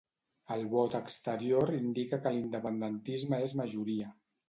[0.55, 4.15] El vot exterior indica que l'independentisme és majoria.